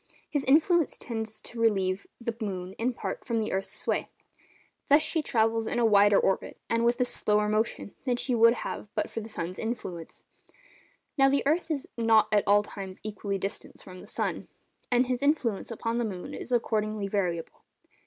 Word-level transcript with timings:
His 0.27 0.43
influence 0.45 0.97
tends 0.97 1.39
to 1.41 1.59
relieve 1.61 2.07
the 2.19 2.35
moon, 2.41 2.73
in 2.79 2.91
part, 2.91 3.23
from 3.23 3.37
the 3.37 3.51
earth's 3.51 3.75
sway. 3.77 4.09
Thus 4.87 5.03
she 5.03 5.21
travels 5.21 5.67
in 5.67 5.77
a 5.77 5.85
wider 5.85 6.17
orbit, 6.19 6.57
and 6.67 6.83
with 6.83 6.99
a 7.01 7.05
slower 7.05 7.47
motion, 7.47 7.93
than 8.05 8.15
she 8.15 8.33
would 8.33 8.55
have 8.65 8.87
but 8.95 9.11
for 9.11 9.21
the 9.21 9.29
sun's 9.29 9.59
influence. 9.59 10.25
Now 11.19 11.29
the 11.29 11.45
earth 11.45 11.69
is 11.69 11.87
not 11.97 12.29
at 12.33 12.47
all 12.47 12.63
times 12.63 12.99
equally 13.03 13.37
distant 13.37 13.79
from 13.79 14.01
the 14.01 14.07
sun, 14.07 14.47
and 14.89 15.05
his 15.05 15.21
influence 15.21 15.69
upon 15.69 15.99
the 15.99 16.03
moon 16.05 16.33
is 16.33 16.51
accordingly 16.51 17.07
variable. 17.07 17.61